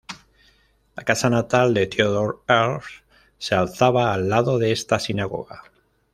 [0.95, 3.03] La casa natal de Theodor Herzl
[3.37, 5.61] se alzaba al lado de esta sinagoga.